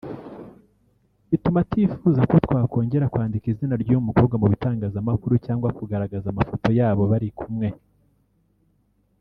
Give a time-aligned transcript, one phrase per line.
[1.29, 7.29] bituma atifuza ko twakongera kwandika izina ry’uyu mukobwa mu bitangazamakuru cyangwa kugaragaza amafoto yabo bari
[7.39, 7.67] kumwe